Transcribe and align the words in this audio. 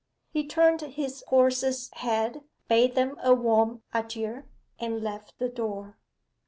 He 0.31 0.47
turned 0.47 0.81
his 0.81 1.23
horse's 1.27 1.91
head, 1.93 2.41
bade 2.67 2.95
them 2.95 3.19
a 3.21 3.35
warm 3.35 3.83
adieu, 3.93 4.45
and 4.79 5.03
left 5.03 5.37
the 5.37 5.47
door. 5.47 5.99